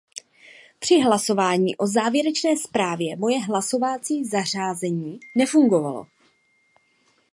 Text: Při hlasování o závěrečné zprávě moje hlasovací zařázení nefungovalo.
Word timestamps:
Při 0.79 1.01
hlasování 1.01 1.77
o 1.77 1.87
závěrečné 1.87 2.57
zprávě 2.57 3.15
moje 3.17 3.39
hlasovací 3.43 4.25
zařázení 4.25 5.19
nefungovalo. 5.37 6.07